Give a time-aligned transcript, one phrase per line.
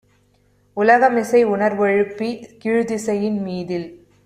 [0.77, 3.87] உலகமிசை உணர்வெழுப்பிக் கீழ்த்திசையின் மீதில்